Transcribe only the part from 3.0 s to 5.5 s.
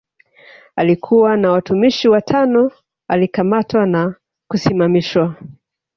alikamatwa na kusimamishwa